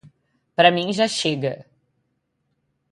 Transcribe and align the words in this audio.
Para 0.55 0.71
mim 0.71 0.91
já 0.91 1.07
chega! 1.07 1.63